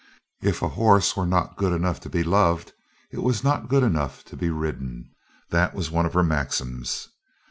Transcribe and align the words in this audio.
If 0.41 0.63
a 0.63 0.69
horse 0.69 1.15
were 1.15 1.27
not 1.27 1.57
good 1.57 1.71
enough 1.73 1.99
to 1.99 2.09
be 2.09 2.23
loved 2.23 2.73
it 3.11 3.21
was 3.21 3.43
not 3.43 3.69
good 3.69 3.83
enough 3.83 4.23
to 4.25 4.35
be 4.35 4.49
ridden. 4.49 5.11
That 5.51 5.75
was 5.75 5.91
one 5.91 6.07
of 6.07 6.15
her 6.15 6.23
maxims. 6.23 7.07